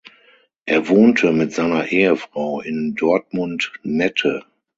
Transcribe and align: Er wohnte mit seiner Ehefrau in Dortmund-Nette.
Er 0.65 0.89
wohnte 0.89 1.31
mit 1.31 1.53
seiner 1.53 1.91
Ehefrau 1.91 2.59
in 2.61 2.95
Dortmund-Nette. 2.95 4.43